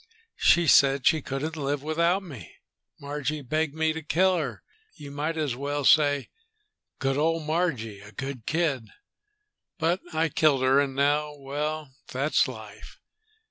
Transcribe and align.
She 0.39 0.65
said 0.65 1.05
she 1.05 1.21
couldn't 1.21 1.55
live 1.55 1.83
without 1.83 2.23
me. 2.23 2.55
Margie 2.99 3.43
begged 3.43 3.75
me 3.75 3.93
to 3.93 4.01
kill 4.01 4.35
her, 4.37 4.63
you 4.95 5.11
might 5.11 5.37
as 5.37 5.55
well 5.55 5.85
say. 5.85 6.29
Good 6.97 7.17
old 7.19 7.43
Margie; 7.43 7.99
a 7.99 8.11
good 8.11 8.47
kid, 8.47 8.87
but 9.77 9.99
I 10.11 10.29
killed 10.29 10.63
her. 10.63 10.79
And 10.79 10.95
now.... 10.95 11.35
Well, 11.35 11.91
that's 12.11 12.47
life!" 12.47 12.97